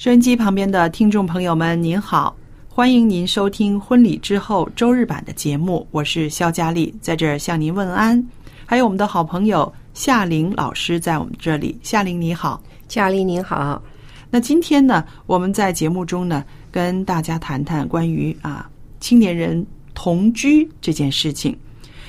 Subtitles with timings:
[0.00, 2.34] 收音机旁边的听众朋友们，您好，
[2.70, 8.26] 欢迎您收听婚礼之后周日版的节目，我是肖佳丽，在这儿向您问安。
[8.64, 13.82] 还有我们的好朋友夏玲老师在我们这里，夏玲你好，佳丽您好。
[14.30, 16.42] 那今天呢，我们在节目中呢，
[16.72, 18.70] 跟大家谈谈关于啊
[19.00, 21.54] 青年人同居这件事情，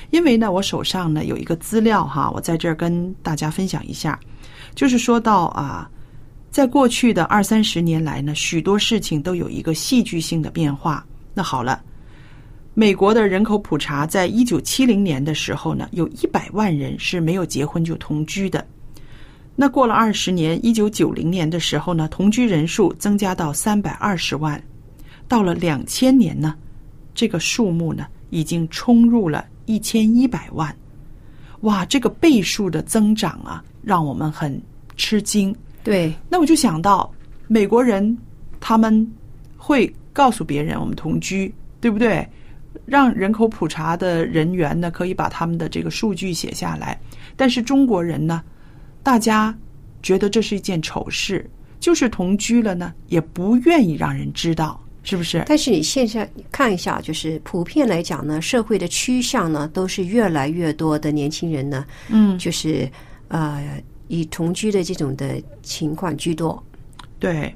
[0.08, 4.18] 因为呢，我手上呢有一个资料哈，我在这儿跟大家分享一下，
[4.74, 5.90] 就是说到啊。
[6.52, 11.02] 在过去的二三十年来呢，许多事情都有一个戏剧性的变化。
[11.32, 11.82] 那好了，
[12.74, 18.62] 美国的人口普查在一九七零年的时候呢，有一百万人是没有结婚就同居的。
[19.56, 24.62] 那过了二十年，一九九零年的时候呢，同居人数增加到三百二十万。
[25.26, 26.54] 到了两千年呢，
[27.14, 30.76] 这个数目呢已经冲入了一千一百万。
[31.62, 34.60] 哇，这个倍数的增长啊，让我们很
[34.98, 35.56] 吃惊。
[35.84, 37.12] 对，那我就想到
[37.48, 38.16] 美国人，
[38.60, 39.06] 他们
[39.56, 42.26] 会告诉别人我们同居，对不对？
[42.86, 46.98] 让人口普查的人员呢，可以把他们的这个数据写下来。
[47.36, 48.42] 但是中国人呢，
[49.02, 49.54] 大家
[50.02, 51.48] 觉得这是一件丑事，
[51.80, 55.44] 就是同居了呢，也不愿意让人知道，是不是？
[55.46, 62.88] 但是你现在看一下，就是普遍来讲呢，社会的趋向呢，都是越来越多的年轻人呢，嗯，就是
[63.28, 63.82] 呃。
[64.12, 66.62] 以同居的这种的情况居多，
[67.18, 67.50] 对，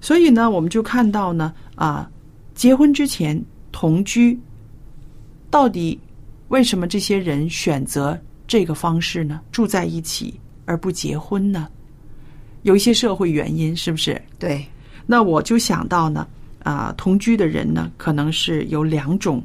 [0.00, 2.08] 所以呢，我们就看到呢，啊，
[2.54, 4.38] 结婚之前同居，
[5.50, 5.98] 到底
[6.46, 9.40] 为什么这些人选择这个方式呢？
[9.50, 11.66] 住在一起而不结婚呢？
[12.62, 14.22] 有一些社会原因，是不是？
[14.38, 14.64] 对。
[15.04, 16.24] 那我就想到呢，
[16.62, 19.42] 啊，同居的人呢，可能是有两种，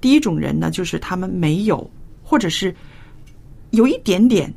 [0.00, 1.90] 第一种人呢，就是他们没有，
[2.22, 2.72] 或者是
[3.70, 4.54] 有一点点。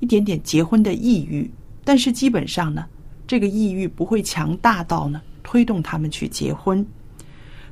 [0.00, 1.48] 一点点结婚的抑郁，
[1.84, 2.84] 但是基本上呢，
[3.26, 6.84] 这个抑郁不会强大到呢推动他们去结婚。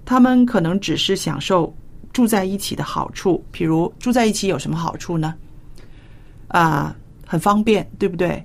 [0.05, 1.75] 他们可能只是享受
[2.12, 5.34] 住在一起的好处，譬如住在一起有什么好处呢？
[6.49, 6.97] 啊，
[7.27, 8.43] 很方便，对不对？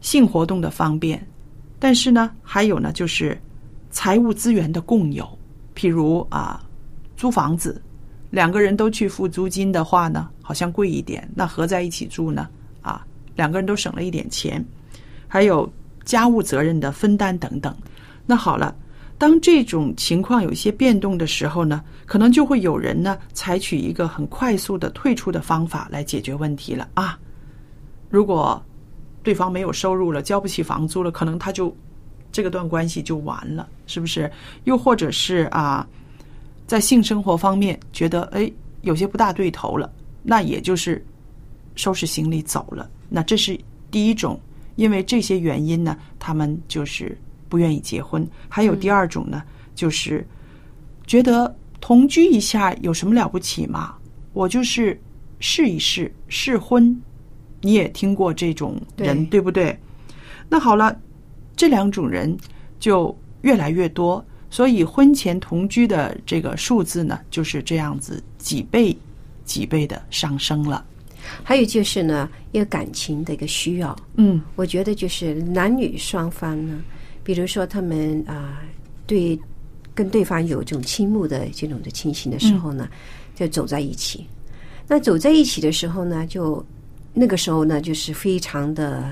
[0.00, 1.26] 性活动的方便，
[1.78, 3.38] 但是呢，还有呢，就是
[3.90, 5.26] 财务资源的共有，
[5.74, 6.62] 譬如啊，
[7.16, 7.80] 租房子，
[8.30, 12.48] 两个人都去付租金的话呢，好像贵一点，那合在一起住呢？
[13.40, 14.62] 两个人都省了一点钱，
[15.26, 15.66] 还有
[16.04, 17.74] 家务责任的分担等等。
[18.26, 18.76] 那好了，
[19.16, 27.18] 当这种情况有一些变动的时候呢，可能就会有人呢采取一个很快速的退出的方法来解决问题了啊。
[28.10, 28.62] 如果
[29.22, 31.74] 对方没有收入了，交不起房租了，可能他就
[32.30, 34.30] 这个段关系就完了，是不是？
[34.64, 35.88] 又或者是啊，
[36.66, 39.90] 在性生活方面觉得哎有些不大对头了，
[40.22, 41.02] 那也就是。
[41.76, 43.58] 收拾行李走了，那这是
[43.90, 44.40] 第一种，
[44.76, 47.18] 因为这些原因呢，他们就是
[47.48, 48.26] 不愿意结婚。
[48.48, 49.42] 还有第二种呢，
[49.74, 50.26] 就是
[51.06, 53.94] 觉得同居一下有什么了不起嘛？
[54.32, 54.98] 我就是
[55.40, 56.98] 试一试试婚。
[57.62, 59.78] 你也听过这种人对不对？
[60.48, 60.98] 那好了，
[61.54, 62.34] 这两种人
[62.78, 68.96] 就越来越多，所以婚前同居的这个数字呢，就是这样子几倍
[69.44, 70.82] 几倍的上升了。
[71.42, 73.96] 还有就是呢，一个感情的一个需要。
[74.16, 76.82] 嗯我觉得就是男女双方呢，
[77.22, 78.60] 比如说他们啊、
[79.06, 79.38] 对
[79.94, 82.88] 跟对方有这种倾慕的这种的情形的时候呢，
[83.34, 84.26] 就走在一起。
[84.86, 86.64] 那走在一起的时候呢，就
[87.12, 89.10] 那个时候呢，就是非常的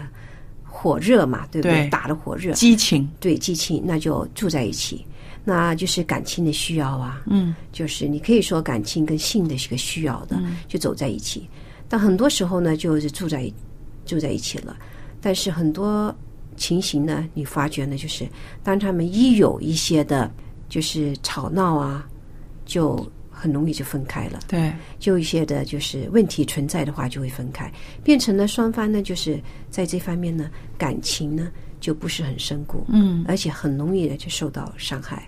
[0.65, 1.85] 火热嘛，对不对？
[1.85, 5.05] 对打的火热，激情，对激情，那就住在一起，
[5.45, 7.23] 那就是感情的需要啊。
[7.27, 11.49] 嗯就是你可以说感情跟性的是个需要的，就走在一起。
[11.89, 13.51] 但很多时候呢，就是住在
[14.05, 14.77] 住在一起了。
[15.21, 16.15] 但是很多
[16.57, 18.29] 情形呢，你发觉呢，就是
[18.63, 20.31] 当他们一有一些的，
[20.69, 22.07] 就是吵闹啊，
[22.67, 24.41] 就很容易就分开了。
[24.47, 27.73] 对，就一些的，就是问题存在的话，就会分开，
[28.05, 29.41] 变成了双方呢，就是
[29.71, 31.51] 在这方面呢，感情呢
[31.81, 35.27] 就不是很深固，嗯，而且很容易的就受到伤害。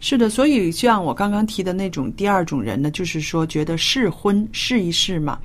[0.00, 5.38] 是的，所以像我刚刚提的那种第二种人呢，就是说觉得试婚试一试嘛，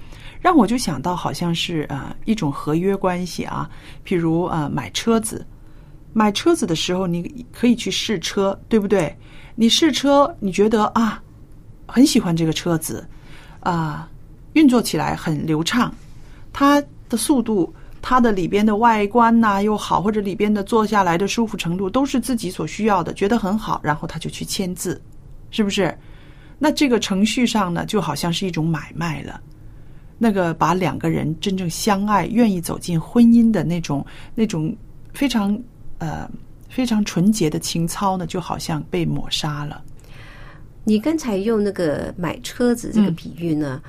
[0.44, 3.70] 让我就想到好像是呃一种合约关系啊，
[4.06, 5.46] 譬如呃买车子，
[6.12, 9.18] 买车子的时候你可以去试车，对不对？
[9.56, 11.24] 你试车，你觉得啊
[11.88, 13.08] 很喜欢这个车子，
[13.62, 14.10] 啊、
[14.52, 15.90] 运作起来很流畅，
[16.52, 17.74] 它的速度。
[18.06, 25.02] 它的里边的外观呐、又好，或者里边的坐下来的舒服程度都是自己所需要的，觉得很好，然后他就去签字，
[25.52, 25.98] 是不是？
[26.60, 29.40] 那这个程序上呢，就好像是一种买卖了。
[30.18, 34.06] 那个把两个人真正相爱、愿意走进婚姻的那种、
[34.36, 34.76] 那种
[35.14, 35.60] 非常
[35.98, 36.30] 呃
[36.70, 39.84] 非常纯洁的情操呢，就好像被抹杀了。
[40.84, 43.82] 你刚才用那个买车子这个嗯比喻呢，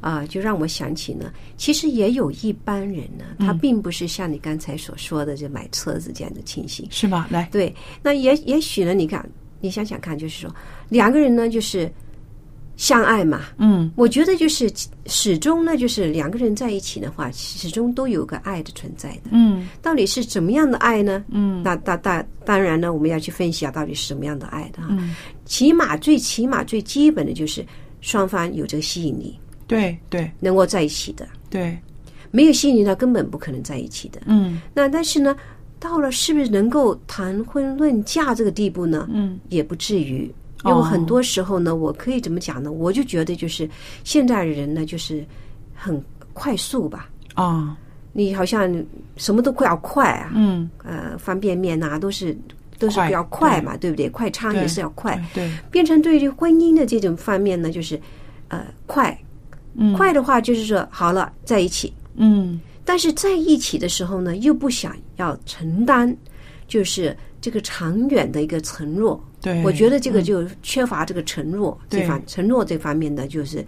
[0.00, 6.86] 啊、就让我想起呢，其实也有一般人呢，嗯他并不是像你刚才所说的，这买车子这样的情形。
[6.90, 7.26] 是吗？
[7.30, 9.26] 来，对，那也也许呢，你看，
[9.60, 10.54] 你想想看，就是说
[10.88, 11.90] 两个人呢，就是
[12.82, 13.42] 相爱嘛。
[13.58, 14.68] 嗯我觉得就是
[15.06, 19.30] 始终呢，就是两个人在一起的话，始终都有个爱的存在的。
[19.30, 21.24] 嗯到底是怎么样的爱呢？
[21.28, 24.88] 嗯那当当当然呢，我们要去分析啊，到底是什么样的爱的啊？
[24.90, 25.14] 嗯，
[25.44, 27.64] 起码最起码最基本的就是
[28.00, 29.38] 双方有这个吸引力，
[29.68, 31.24] 对对能够在一起的。
[31.48, 31.78] 对，
[32.32, 34.20] 没有吸引力，他根本不可能在一起的。
[34.26, 35.36] 嗯那但是呢，
[35.78, 39.08] 到了是不是能够谈婚论嫁这个地步呢？
[39.12, 40.28] 嗯也不至于。
[40.62, 42.70] 哦因为很多时候呢，我可以怎么讲呢？
[42.70, 43.68] 我就觉得就是
[44.04, 45.24] 现在的人呢，就是
[45.74, 47.08] 很快速吧。
[47.34, 47.76] 啊
[48.14, 48.70] 你好像
[49.16, 52.36] 什么都快要快啊，嗯，呃，方便面呐、都是
[52.78, 54.06] 都是比较快嘛，对不对？
[54.10, 57.98] 快餐也是要快，对，变成对于婚姻的这种方面呢，就是
[58.48, 59.18] 呃快，
[59.76, 66.14] 嗯快的话就是说好了在一起，嗯但是在一起的时候呢，又不想要承担，
[66.68, 69.18] 就是这个长远的一个承诺。
[69.42, 73.62] 对，我觉得这个就缺乏这个承诺，对这方承诺这方面的，就是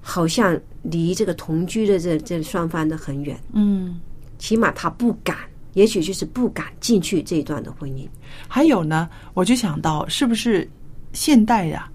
[0.00, 4.00] 好像离这个同居的这这双方的很远，嗯。
[4.38, 5.34] 起码他不敢，
[5.72, 8.06] 也许就是不敢进去这一段的婚姻。
[8.46, 10.68] 还有呢，我就想到，是不是
[11.14, 11.90] 现代呀、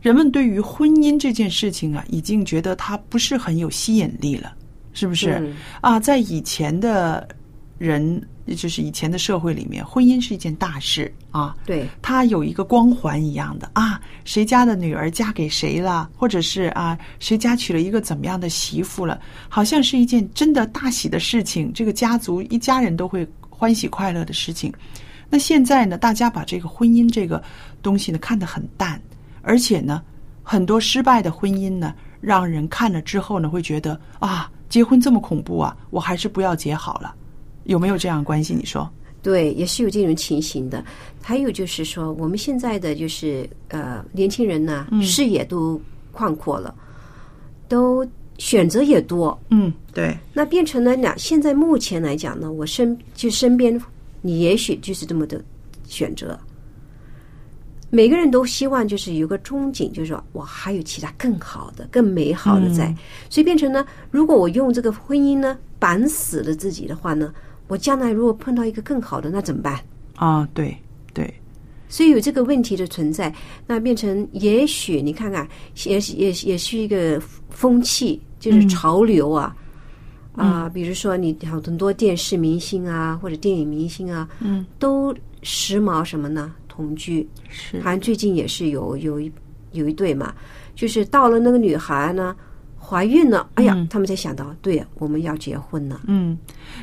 [0.00, 4.54] 人们对于婚姻这件事情啊，已经觉得它不是很有吸引力了，
[4.94, 5.32] 是不是？
[5.32, 7.28] 嗯啊，在以前的
[7.80, 8.22] 人，
[8.58, 11.56] 就是以前的社会里面，婚姻是一件大事啊。
[11.64, 19.18] 对，它有一个光环一样的啊，谁家的女儿嫁给谁了，或者是啊，谁家娶了一个怎么样的媳妇了，
[19.48, 24.70] 好像是一件真的大喜的事情，这个家族一家人都会欢喜快乐的事情。
[25.30, 27.42] 那现在呢，大家把这个婚姻这个
[27.80, 29.00] 东西呢看得很淡，
[29.40, 30.02] 而且呢，
[30.42, 37.14] 很多失败的婚姻呢，让人看了之后呢，会觉得啊，结婚这么恐怖啊，我还是不要结好了。
[37.70, 38.52] 有没有这样关系？
[38.52, 38.90] 你说？
[39.22, 40.84] 对，也是有这种情形的。
[41.22, 46.74] 还有就是说，我们现在的就是呃，年轻人呢，视野都宽阔了，
[47.68, 48.04] 都
[48.38, 49.38] 选择也多。
[49.50, 53.80] 嗯，对，那变成了两，现在目前来讲呢，我身就身边，
[54.20, 55.40] 你也许就是这么的
[55.86, 56.36] 选择。
[57.92, 62.92] 每个人都希望就是有个憧憬，就是说我还有其他更好的、更美好的在，
[63.28, 67.32] 所以变成呢，如果我用这个婚姻呢绑死了自己的话呢，
[67.70, 69.78] 我将来如果碰到一个更好的，那怎么办？
[70.16, 70.76] 啊，对
[71.14, 71.32] 对，
[71.88, 73.32] 所以有这个问题的存在，
[73.64, 75.48] 那变成也许你看看，
[75.84, 79.56] 也也也是一个风气，就是潮流啊。
[80.34, 86.52] 啊，比如说你很多电视明星啊，或者电影明星啊，嗯，都时髦什么呢？
[86.68, 89.30] 同居，是好像最近也是有有一
[89.72, 90.34] 有一对嘛，
[90.74, 92.34] 就是到了那个女孩呢
[92.90, 96.00] 怀孕了，哎呀，他们才想到，对呀，我们要结婚了。
[96.08, 96.36] 嗯，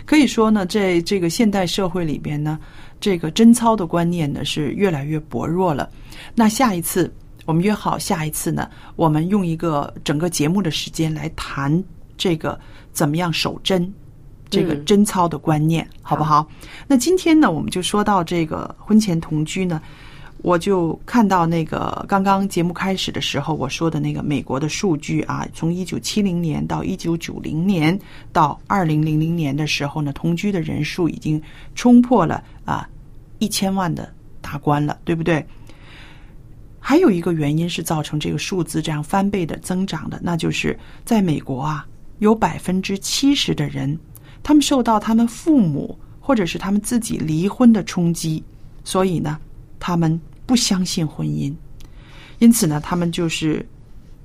[0.05, 2.57] 可以说呢，在这个现代社会里边呢，
[3.01, 5.89] 这个贞操的观念呢是越来越薄弱了。
[6.33, 11.83] 那下一次我们约好，下一次呢，我们用一个整个节目的时间来谈
[12.15, 12.57] 这个
[12.93, 13.91] 怎么样守贞，
[14.49, 16.47] 这个嗯贞操的观念，好不好？
[16.87, 19.81] 那今天呢，我们就说到这个婚前同居呢，
[20.43, 27.97] 我就看到那个刚刚节目开始的时候我说的那个美国的数据啊，从一九七零年到一九九零年
[28.31, 31.41] 到二零零零年的时候呢，同居的人数已经
[31.75, 32.87] 冲破了啊
[33.39, 35.45] 一千万的大关了，对不对？
[36.79, 41.85] 还有一个原因是造成这个数字这样翻倍的增长的，那就是在美国啊，
[42.19, 43.97] 有百分之七十的人，
[44.41, 48.41] 他们受到他们父母或者是他们自己离婚的冲击，
[48.85, 49.37] 所以呢，
[49.79, 51.53] 他们不相信婚姻，
[52.39, 53.65] 因此呢，他们就是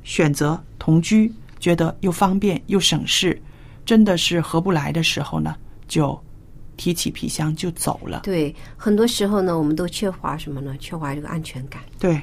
[0.04, 3.40] 选择同居，觉得又方便又省事，
[3.84, 5.54] 真的是合不来的时候呢，
[5.86, 6.18] 就
[6.76, 8.20] 提起皮箱就走了。
[8.22, 10.74] 对，很多时候呢，我们都缺乏什么呢？
[10.80, 11.82] 缺乏这个安全感。
[11.98, 12.20] 对，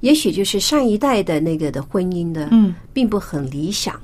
[0.00, 4.00] 也许就是上一代的那个的婚姻呢，嗯，并不很理想，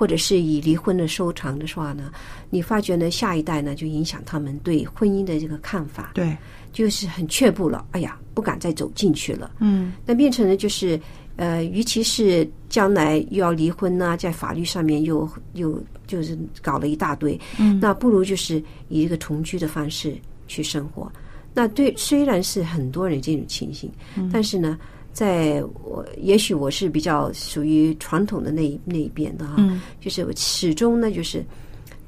[0.00, 2.10] 或者是以离婚的收场的话呢，
[2.48, 6.34] 你发觉呢，下一代呢就影响他们对婚姻的这个看法，对，
[6.72, 7.84] 就是很却步了。
[7.90, 9.50] 哎呀，不敢再走进去了。
[9.58, 10.98] 嗯，那变成了就是，
[11.36, 18.56] 呃，与其是将来又要离婚呐、在法律上面又又就是搞了一大堆，嗯，那不如就是
[18.88, 20.16] 以一个同居的方式
[20.48, 21.12] 去生活。
[21.52, 23.92] 那对，虽然是很多人这种情形，
[24.32, 24.78] 但是呢，
[25.20, 29.78] 在我也许我是比较属于传统的那一那一边的哈，嗯。
[30.00, 31.44] 就是我始终呢，就是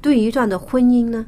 [0.01, 1.23] 对于一段的婚姻呢，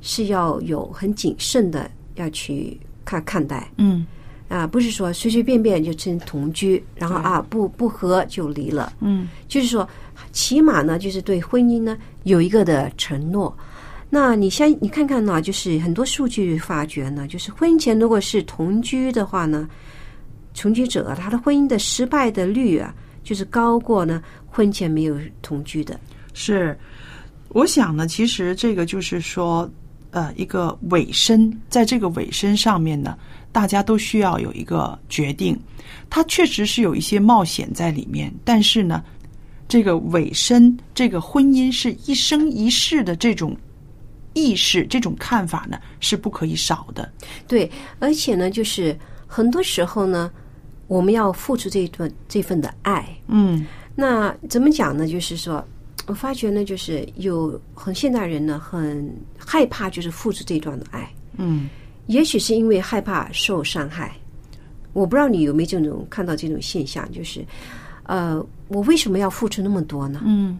[0.00, 3.68] 是要有很谨慎的要去看看待。
[3.76, 4.06] 嗯。
[4.46, 9.26] 啊，不是说随随便便就成同居，然后啊不不和就离了，嗯。
[9.48, 9.88] 就是说，
[10.30, 13.52] 起码呢，就是对婚姻呢有一个的承诺。
[14.08, 19.68] 那你先你看看呢，就是很多数据发觉呢，就是婚前如果是同居的话呢，
[20.56, 25.98] 同居者他的婚姻的失败的率啊，就是高过呢婚前没有同居的。
[26.32, 26.76] 是，
[27.50, 29.70] 我想呢，其实这个就是说，
[30.10, 33.16] 呃，一个尾声，在这个尾声上面呢，
[33.52, 35.58] 大家都需要有一个决定。
[36.10, 39.04] 它确实是有一些冒险在里面，但是呢，
[39.68, 43.56] 这个尾声，这个婚姻是一生一世的这种
[44.32, 47.12] 意识、这种看法呢，是不可以少的。
[47.46, 48.96] 对，而且呢，就是
[49.26, 50.30] 很多时候呢，
[50.86, 55.06] 我们要付出这一段这份的爱，嗯那怎么讲呢？
[55.06, 55.64] 就是说，
[56.06, 61.68] 我发觉呢，就是有很现代人呢，很害怕就是付出这段的爱，嗯
[62.06, 64.14] 也许是因为害怕受伤害。
[64.92, 67.44] 我不知道你有没有这种看到这种现象，就是，
[68.04, 70.20] 呃，我为什么要付出那么多呢？
[70.24, 70.58] 嗯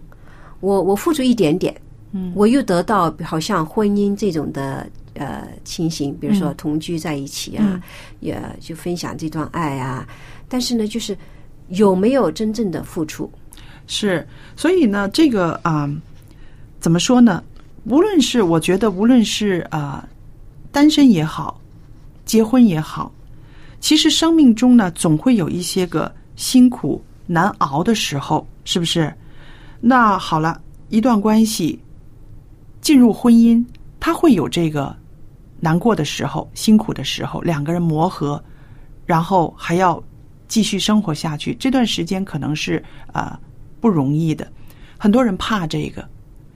[0.60, 1.74] 我我付出一点点，
[2.12, 4.86] 嗯，我又得到好像婚姻这种的
[5.18, 7.82] 呃情形，比如说嗯同居在一起啊嗯，
[8.20, 10.06] 也就分享这段爱啊，
[10.48, 11.16] 但是呢，就是
[11.68, 13.30] 有没有真正的付出？
[13.86, 15.88] 是，所以呢，这个啊、
[16.80, 17.42] 怎么说呢？
[17.84, 20.08] 无论是我觉得，无论是啊、
[20.72, 21.60] 单身也好，
[22.24, 23.12] 结婚也好，
[23.80, 29.14] 其实生命中呢，总会有一些个辛苦难熬的时候，是不是？
[29.80, 31.78] 那好了，一段关系
[32.80, 33.64] 进入婚姻，
[34.00, 34.96] 它会有这个
[35.66, 38.40] 难过的时候、辛苦的时候，两个人磨合，
[39.04, 40.00] 然后还要
[40.46, 41.56] 继续生活下去。
[41.56, 42.80] 这段时间可能是
[43.12, 43.36] 啊、
[43.80, 44.46] 不容易的，
[44.96, 46.08] 很多人怕这个，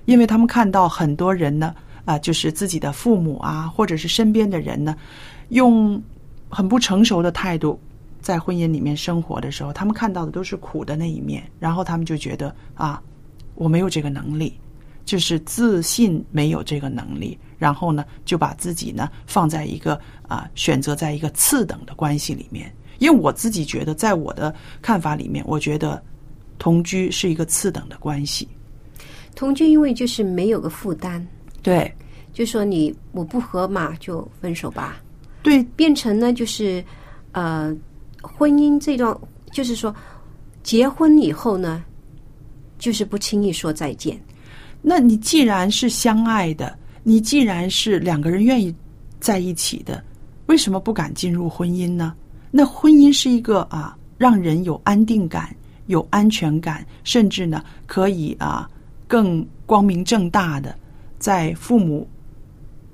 [0.05, 1.75] 因为他们看到很多人呢
[2.05, 4.95] 啊、就是自己的父母啊，或者是身边的人呢，
[5.49, 6.01] 用
[6.49, 7.81] 很不成熟的态度
[8.21, 13.03] 在婚姻里面生活的时候，他们看到的都是苦的那一面，然后他们就觉得啊，
[13.57, 14.57] 我没有这个能力，
[15.05, 22.73] 就是自信没有这个能力，然后呢，就把自己呢放在一个啊选择在一个次等的关系里面。
[22.99, 26.03] 因为我自己觉得，在我的看法里面，我觉得
[26.59, 28.47] 同居是一个次等的关系。
[29.35, 31.25] 同居因为就是没有个负担，
[31.63, 31.91] 对
[32.33, 35.01] 就说你我不合嘛，就分手吧，
[35.43, 36.85] 对，变成呢就是
[37.33, 37.75] 呃
[38.21, 39.17] 婚姻这段，
[39.51, 39.95] 就是说
[40.63, 41.83] 结婚以后呢，
[42.79, 44.21] 就是不轻易说再见。
[44.83, 48.75] 那你既然是相爱的，你既然是两个人愿意
[49.19, 50.03] 在一起的，
[50.47, 52.15] 为什么不敢进入婚姻呢？
[52.51, 55.55] 那婚姻是一个啊，让人有安定感、
[55.87, 58.69] 有安全感，甚至呢可以啊
[59.07, 60.75] 更光明正大的，
[61.19, 62.09] 在父母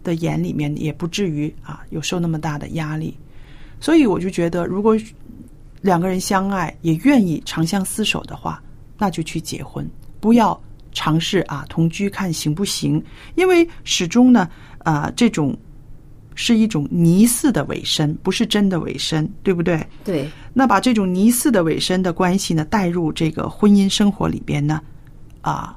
[0.02, 3.16] 的眼里面也不至于啊有受那么大的压力。
[3.80, 4.96] 所以我就觉得，如果
[5.82, 8.62] 两个人相爱，也愿意长相厮守的话，
[8.98, 9.88] 那就去结婚，
[10.18, 10.58] 不要
[10.96, 13.02] 尝试啊同居看行不行？
[13.34, 14.48] 因为始终呢，
[14.78, 15.54] 啊、这种
[16.34, 19.86] 是一种疑似的尾声，不是真的尾声，对不对？
[20.02, 24.80] 对，那把这种疑似的尾声的关系呢带入这个婚姻生活里边呢，
[25.42, 25.76] 啊，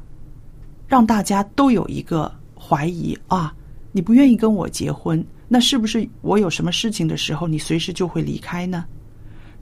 [0.88, 3.54] 让大家都有一个怀疑啊，
[3.92, 8.86] 你不愿意跟我结婚，那是不是我有什么事情的时候，你随时就会离开呢？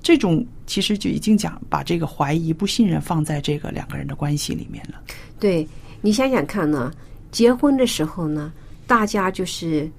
[0.01, 5.01] 这种其实就已经讲把这个怀疑、不信任放在这个两个人的关系里面了。
[5.39, 5.67] 对
[6.01, 6.91] 你想想看呢，
[7.31, 8.53] 结婚的时候呢，
[8.85, 9.89] 大家就是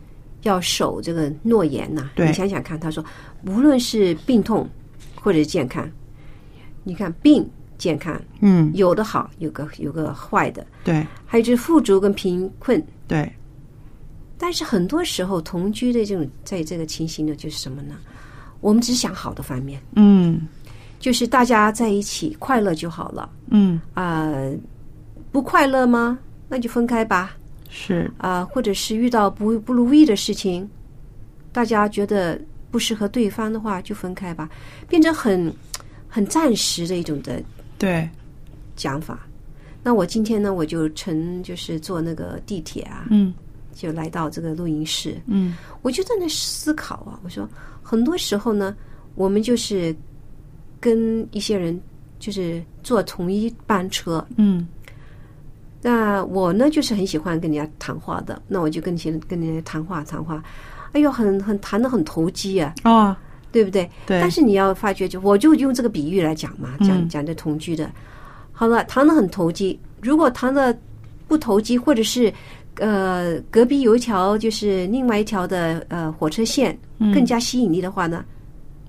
[0.43, 2.11] 要守这个诺言呐。
[2.15, 3.05] 对你想想看，他说，
[3.47, 4.69] 无论是病痛
[5.15, 5.91] 或者健康，
[6.85, 12.83] 你看病健康嗯，有的好，有个有个坏的，对还有就是富足跟贫困。
[13.07, 13.31] 对，
[14.39, 17.97] 但是很多时候同居的这种在这个情形呢，就是什么呢？
[18.61, 20.41] 我们只想好的方面，嗯
[20.99, 23.31] 就是大家在一起快乐就好了。
[23.51, 24.33] 嗯，啊、
[25.31, 26.19] 不快乐吗？
[26.49, 27.37] 那就分开吧。
[27.71, 30.69] 是啊、或者是遇到不不如意的事情，
[31.53, 34.49] 大家觉得不适合对方的话，就分开吧，
[34.89, 35.53] 变成很
[36.09, 37.43] 很暂时的一种的
[37.79, 38.09] 对，
[38.75, 39.21] 讲法。
[39.83, 43.33] 那我今天呢，我就乘就是坐那个地铁啊，嗯
[43.79, 45.57] 就来到这个录音室，嗯。
[45.83, 47.49] 我就在那思考啊，我说
[47.81, 48.77] 很多时候呢，
[49.15, 49.95] 我们就是
[50.81, 51.81] 跟一些人
[52.19, 54.67] 就是坐同一班车，嗯。
[55.81, 60.43] 那我呢，就是很喜欢跟人家谈话的，那我就跟些跟人家谈话谈话，
[60.91, 63.15] 哎呦，很很谈的很投机啊，哦，
[63.53, 63.89] 对不对？
[64.05, 67.09] 对，但是你要发觉，就我就用这个比喻来讲嘛，讲嗯。
[67.09, 67.89] 讲这同居的，
[68.51, 69.79] 好了，谈的很投机。
[70.01, 70.77] 如果谈的
[71.29, 72.33] 不投机，或者是
[72.79, 78.25] 呃隔壁有一条就是另外一条的呃火车线更加吸引力的话呢，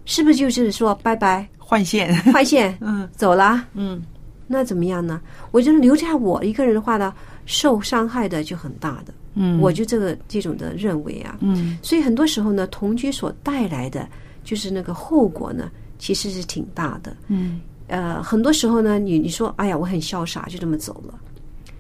[0.05, 1.48] 是不是就是说拜拜？
[1.58, 2.75] 换线， 换线。
[2.81, 3.08] 嗯。
[3.15, 3.63] 走了？
[3.74, 4.01] 嗯。
[4.48, 5.22] 那怎么样呢？
[5.51, 7.13] 我觉得留下我一个人的话呢，
[7.46, 9.13] 受伤害的就很大的。
[9.36, 11.77] 嗯，我就这个这种的认为啊，嗯。
[11.84, 14.08] 所以很多时候呢，同居所带来的
[14.43, 15.69] 就是那个后果呢，
[16.00, 17.15] 其实是挺大的。
[17.27, 17.62] 嗯。
[17.88, 21.13] 呃，很多时候呢，你你说，哎呀，我很潇洒，就这么走了，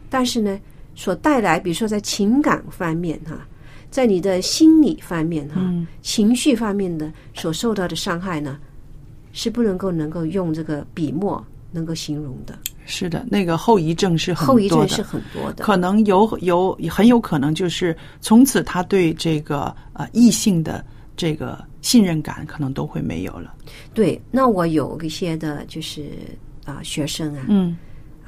[0.09, 0.59] 但是呢，
[0.99, 3.47] 所带来，比如说在情感方面哈，
[3.89, 8.59] 在你的心理方面哈，嗯情绪方面的所受到的伤害呢，
[9.31, 15.63] 是不能够能够用这个笔墨能够形容的，是的，那个后遗症是很后遗症是很多的。
[15.63, 20.83] 可能有有很有可能就是从此他对这个呃异性的
[21.15, 23.55] 这个信任感可能都会没有了。
[23.93, 26.09] 对，那我有一些的就是
[26.65, 27.77] 啊、学生啊，嗯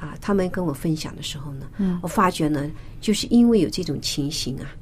[0.02, 2.68] 啊，他们跟我分享的时候呢，嗯，我发觉呢，
[3.00, 4.74] 就是因为有这种情形啊，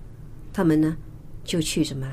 [0.50, 0.96] 他们呢
[1.44, 2.06] 就去什么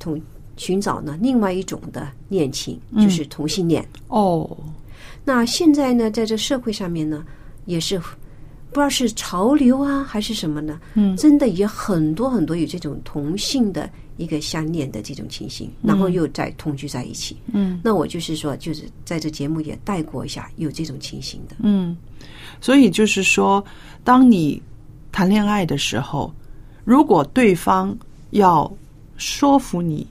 [0.00, 0.20] 同
[0.56, 3.86] 寻找呢另外一种的恋情，就是同性恋。
[4.08, 4.56] 哦，
[5.24, 7.24] 那现在呢，在这社会上面呢，
[7.66, 17.36] 也是不知道是潮流啊还是什么呢，嗯，真的也很多很多有这种同性的一个相恋的这种情形，然后又在同居在一起。
[17.52, 21.54] 嗯，那我就是说，就是在这节目也带过一下有这种情形的。
[21.60, 21.96] 嗯，
[22.60, 23.64] 所以就是说，
[24.04, 24.62] 当你
[25.12, 26.32] 谈恋爱的时候，
[26.84, 27.96] 如果对方
[28.30, 28.70] 要
[29.16, 30.06] 说服你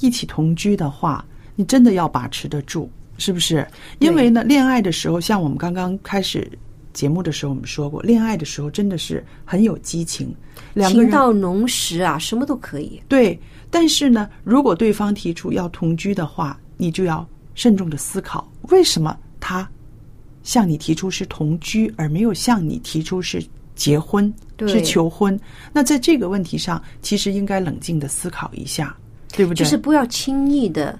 [0.00, 3.66] 一起同居的话，你真的要把持得住，是不是？
[3.98, 6.50] 因为呢，恋爱的时候，像我们刚刚开始
[6.92, 10.34] 节目的时候，我们说过，恋爱的时候真的是很有激情，
[10.74, 13.00] 两个人情到浓时啊，什么都可以。
[13.08, 13.38] 对，
[13.70, 19.68] 但是呢，如果对方提出要同居的话，你就要慎重的思考，为什么他
[20.46, 25.38] 向你提出是同居，而没有向你提出是结婚、是求婚？
[25.72, 28.96] 那在这个问题上，其实应该冷静的思考一下，
[29.32, 29.56] 对不对？
[29.56, 30.96] 就是不要轻易的，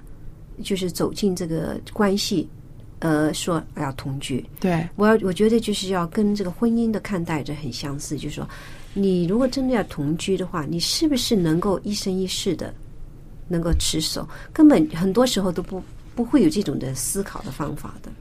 [0.61, 2.45] 就是走进这个关系，
[2.99, 4.45] 呃，说哎要同居。
[4.59, 8.45] 对，我要我觉得就是要跟这个婚姻的看待着很相似，就是说，
[8.93, 12.73] 你如果真的要同居的话，你是不是能够一生一世的
[13.47, 14.27] 能够持守？
[14.51, 15.81] 根本很多时候都不
[16.13, 18.11] 不会有这种的思考的方法的。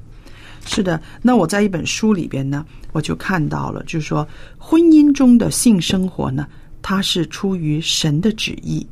[0.67, 4.27] 是的，那我在一本书里边呢，我就看到了，就是说
[4.59, 6.47] 婚姻中的性生活呢，
[6.83, 8.87] 它是出于神的旨意，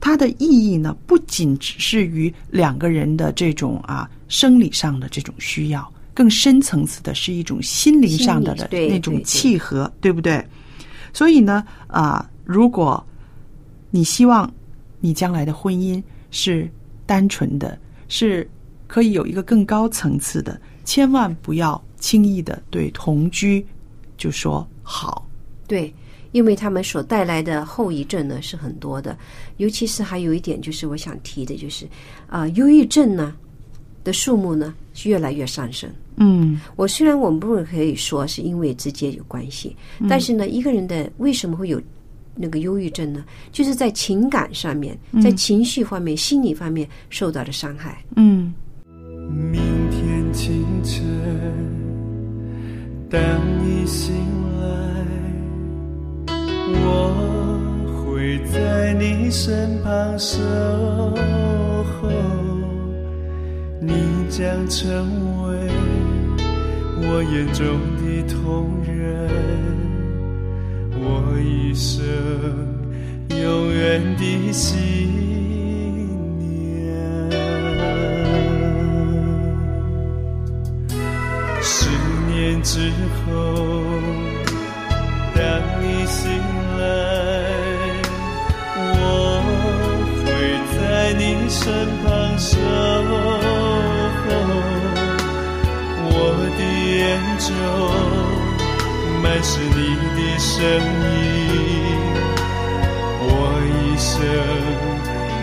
[0.00, 10.42] 它的意义呢，不仅只是于两个人的这种啊生理上的这种需要，更深层次的是一种心灵上的的那种对对契合，对不对？
[11.12, 13.04] 所以呢，啊，如果
[13.90, 14.50] 你希望
[15.00, 16.00] 你将来的婚姻
[16.30, 16.70] 是
[17.06, 17.76] 单纯的，
[18.08, 18.48] 是
[18.86, 23.62] 可以有一个更高层次的，千万不要轻易的对同居
[24.16, 25.28] 就说好。
[25.66, 25.92] 对，
[26.32, 29.14] 因为他们所带来的后遗症呢是很多的，
[29.58, 31.86] 尤其是还有一点就是我想提的，就是
[32.26, 33.34] 啊、忧郁症呢
[34.02, 35.90] 的数目呢是越来越上升。
[36.16, 39.76] 嗯我虽然我们不可以说是因为直接有关系，
[40.08, 41.78] 但是呢，一个人的为什么会有
[42.34, 43.22] 那个忧郁症呢？
[43.52, 48.02] 就是在情感上面，在情绪方面、心理方面受到的伤害。
[48.16, 48.54] 嗯
[53.10, 53.20] 当
[53.64, 54.14] 你醒
[54.60, 54.66] 来，
[56.84, 56.86] 我
[58.04, 60.38] 会在你身旁守
[61.84, 62.10] 候，
[63.80, 63.94] 你
[64.28, 64.84] 将成
[65.42, 65.48] 为
[67.00, 69.30] 我眼中的同人，
[71.00, 72.04] 我一生
[73.30, 75.27] 永远的信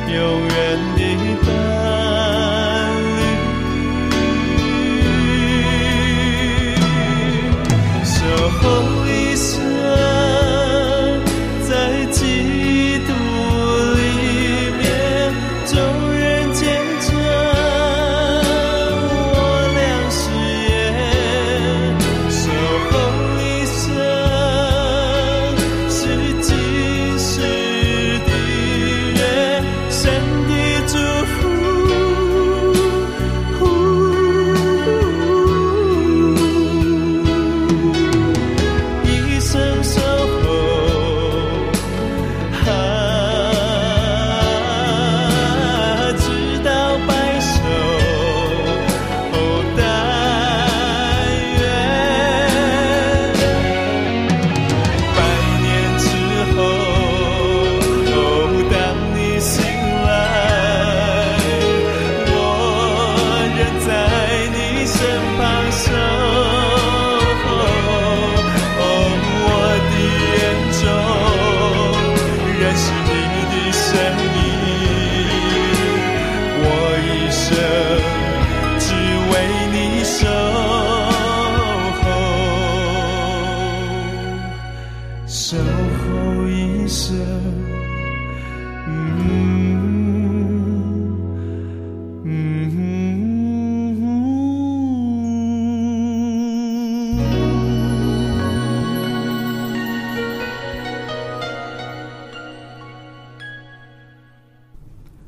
[0.08, 1.75] 永远的伴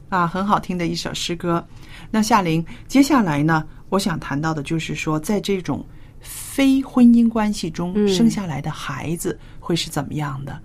[0.10, 1.66] 啊，很好听的一首诗歌。
[2.10, 5.86] 那夏玲，接下来呢，我想谈到的就是说，在这种
[6.20, 10.60] 非婚姻关系中嗯生下来的孩子会是怎么样的？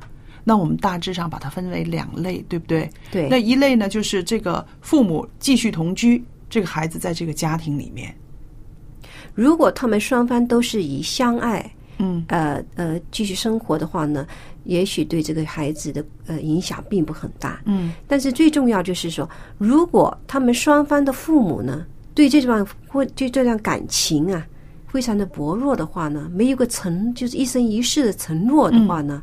[0.44, 2.90] 那我们大致上把它分为两类，对不对？
[3.10, 8.12] 对那一类呢，就是这个父母继续同居，这个孩子在这个家庭里面，
[9.34, 14.26] 如果他们双方都是以相爱，嗯呃呃继续生活的话呢，
[14.64, 17.60] 也许对这个孩子的呃影响并不很大。
[17.64, 24.46] 嗯但是最重要就是说，如果他们双方的父母呢，对这段或对这段感情啊，
[24.88, 29.22] 非常的薄弱的话呢，没有个承就是一生一世的承诺的话呢，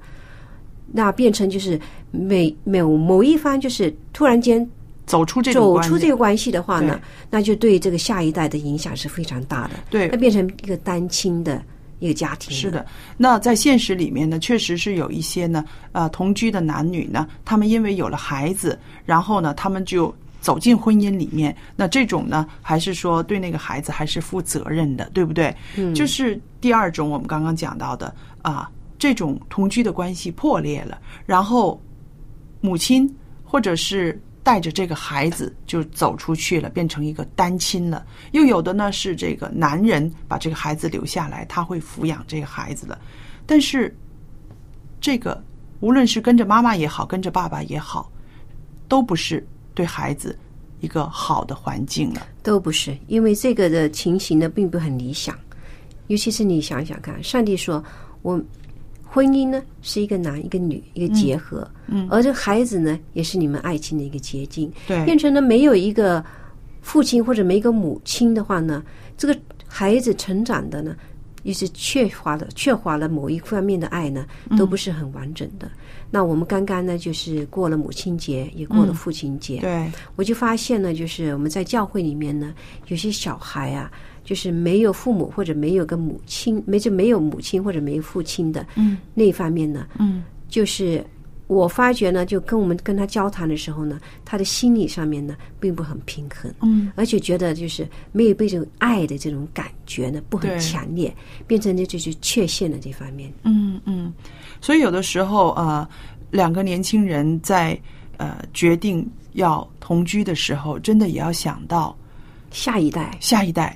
[0.91, 1.80] 那变成就是
[2.12, 4.67] 每某某一方就是突然间
[5.06, 6.99] 走出这种走出这个关系的话呢，
[7.30, 9.71] 那就对这个下一代的影响是非常大的。
[9.89, 11.62] 对那变成一个单亲的
[11.99, 12.55] 一个家庭。
[12.55, 12.85] 是的，，
[13.17, 21.55] 那在现实里面呢，确实是有一些呢，呃，同居的男女呢，他们因为有了孩子，然后呢，他们就走进婚姻里面。
[21.75, 25.55] 那这种呢，还是说对那个孩子还是负责任的，对不对？
[25.75, 31.81] 嗯，就是第二种我们刚刚讲到的啊，这种同居的关系破裂了，然后
[32.62, 38.06] 母亲或者是带着这个孩子就走出去了，变成一个单亲了。
[38.32, 42.99] 又有的呢是这个男人把这个孩子留下来，他会抚养这个孩子了。
[43.45, 43.95] 但是
[45.02, 45.43] 这个
[45.80, 48.12] 无论是跟着妈妈也好，跟着爸爸也好，
[48.88, 50.38] 都不是对孩子
[50.80, 52.28] 一个好的环境了。
[52.41, 55.38] 都不是，因为这个的情形呢，并不很理想。
[56.08, 57.84] 尤其是你想想看，上帝说，
[58.23, 58.41] 我
[59.12, 64.72] 婚姻呢是一个男一个女一个结合，嗯，而这孩子呢，也是你们爱情的一个结晶。
[64.88, 65.04] 对。
[65.04, 66.24] 变成了没有一个
[66.82, 68.84] 父亲或者没一个母亲的话呢，
[69.17, 69.36] 这个
[69.67, 70.95] 孩子成长的呢，
[71.41, 75.69] 也是缺乏了缺乏了某一方面的爱呢，都不是很完整的。
[76.12, 82.54] 那我们刚刚呢，就是过了母亲节，也过了父亲节，对，我就发现呢，就是我们在教会里面呢，
[82.88, 83.91] 有些小孩啊，
[84.30, 88.96] 就是没有父母或者没有个母亲，没就没有母亲或者没有父亲的，嗯。
[89.15, 91.04] 那一方面呢，嗯，就是
[91.48, 101.12] 我发觉呢，就跟我们跟他交谈的时候呢，他的心理上面呢，并不很平衡，嗯，而且觉得就是没有被这种爱的这种感觉呢，不很强烈，
[101.48, 103.34] 变成这就是缺陷的这方面。
[103.42, 104.13] 嗯嗯，
[104.62, 105.89] 所以有的时候呃，
[106.30, 107.76] 两个年轻人在
[108.18, 111.98] 呃决定要同居的时候，真的也要想到
[112.52, 113.76] 下一代，下一代，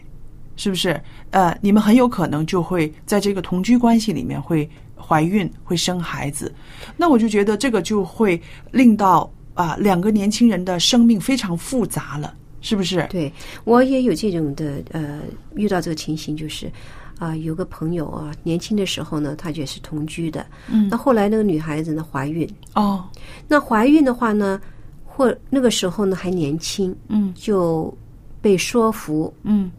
[0.55, 0.99] 是不是？
[1.31, 6.53] 呃，你们很有可能就会在这个同居关系里面会怀孕，会生孩子。
[6.95, 8.39] 那我就觉得这个就会
[8.71, 13.07] 令到啊、两个年轻人的生命非常复杂了，是不是？
[13.09, 13.31] 对
[13.63, 15.19] 我也有这种的呃，
[15.55, 16.71] 遇到这个情形就是。
[17.19, 20.45] 啊、有个朋友啊，年轻的时候呢，他也是同居的。
[20.67, 23.05] 嗯那后来那个女孩子呢怀孕，哦，
[23.47, 24.59] 那怀孕的话呢，
[25.05, 27.95] 或那个时候呢还年轻，嗯就
[28.41, 29.71] 被说服，嗯，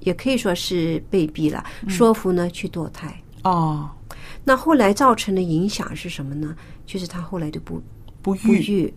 [0.00, 3.14] 也可以说是被逼了，说服呢去堕胎。
[3.44, 3.88] 哦，
[4.44, 6.54] 那后来造成的影响是什么呢？
[6.84, 7.80] 就是她后来就不
[8.20, 8.92] 不不育，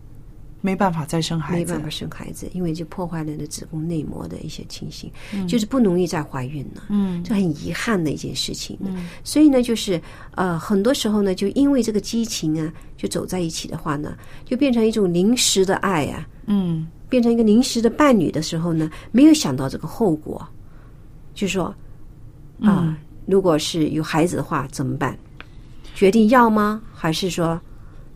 [0.59, 5.11] 没办法再生孩子，没办法生孩子，因为就破坏了的子宫内膜的一些情形，
[5.47, 6.83] 就是不容易再怀孕了。
[6.89, 8.77] 嗯这很遗憾的一件事情。
[9.23, 10.01] 所以呢，就是
[10.35, 20.45] 呃，很多时候呢，就因为这个激情啊，就走在一起的话呢，就变成一种临时的爱啊，嗯变成一个临时的伴侣的时候呢，没有想到这个后果，
[21.33, 21.65] 就说
[22.61, 25.17] 啊、嗯如果是有孩子的话怎么办？
[25.95, 26.81] 决定要吗？
[26.93, 27.59] 还是说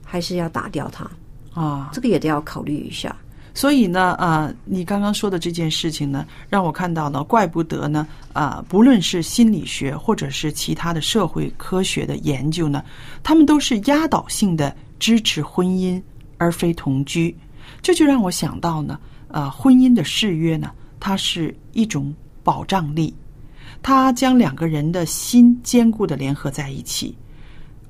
[0.03, 1.09] 还是要打掉他？
[1.53, 3.15] 啊，这个也得要考虑一下。
[3.53, 12.83] 所以呢，呃，你刚刚说的这件事情呢，让我看到呢，怪不得呢，啊、不论是心理学或者是其他的社会科学的研究呢，
[13.23, 16.01] 他们都是压倒性的支持婚姻
[16.37, 17.33] 而非同居。
[17.81, 18.99] 这就让我想到呢，
[19.29, 22.13] 呃，婚姻的誓约呢，它是一种
[22.47, 23.13] 保障力，
[23.83, 27.13] 它将两个人的心坚固的联合在一起，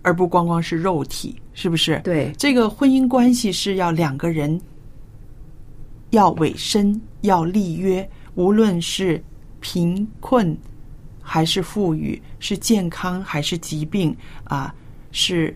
[0.02, 2.00] 而不光光是肉体，是不是？
[2.04, 4.60] 对这个婚姻关系是要两个人
[6.10, 9.24] 要委身，要立约，无论是
[9.60, 10.58] 贫困
[11.22, 14.74] 还是富裕，是健康还是疾病啊，
[15.12, 15.56] 是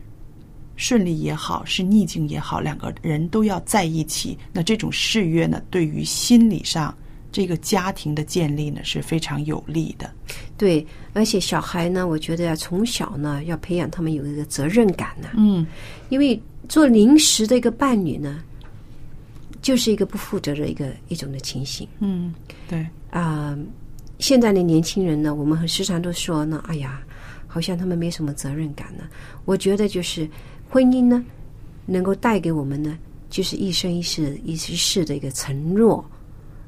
[0.75, 4.37] 顺利也好，是逆境也好，两个人都要在一起。
[4.53, 6.95] 那这种誓约呢，对于心理上
[7.31, 10.11] 这个家庭的建立呢，是非常有利的。
[10.57, 15.65] 对，而且小孩呢，我觉得要从小呢，要培养他们有一个责任感呢、嗯。
[16.09, 18.43] 因为做临时的一个伴侣呢，
[19.61, 21.87] 就是一个不负责的一个一种的情形。
[21.99, 22.33] 嗯，
[22.69, 23.57] 对，啊、
[24.19, 27.01] 现在的年轻人呢，我们很时常都说呢，哎呀，
[27.47, 29.05] 好像他们没什么责任感呢。
[29.45, 30.29] 我觉得就是
[30.69, 31.23] 婚姻呢，
[31.85, 32.97] 能够带给我们呢，
[33.29, 36.05] 就是一生一世一世的一个承诺，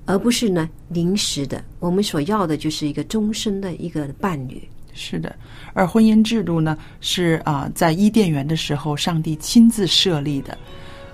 [0.06, 1.64] 而不是呢临时的。
[1.80, 4.62] 我们所要的就是一个终身的一个伴侣。
[4.96, 5.36] 是的，
[5.74, 10.56] 而婚姻制度呢，是啊、在伊甸园的时候，上帝亲自设立的。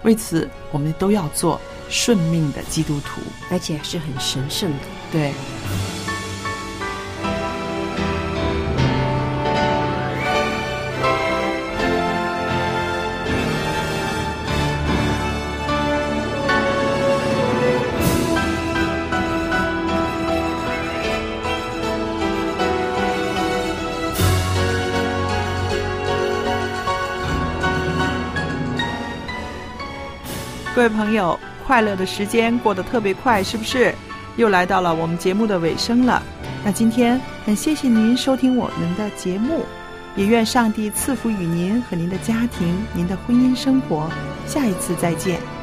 [0.03, 3.21] 为此，我们都要做顺命的基督徒。
[3.49, 4.77] 而且是很神圣的。
[5.13, 5.31] 对，
[30.79, 31.37] 各位朋友，
[31.67, 33.93] 快乐的时间过得特别快，是不是？
[34.37, 36.23] 又来到了我们节目的尾声了。
[36.63, 39.65] 那今天很谢谢您收听我们的节目，
[40.15, 44.09] 也愿上帝赐福与您和您的家庭、您的婚姻生活。
[44.47, 45.58] 下一次再见。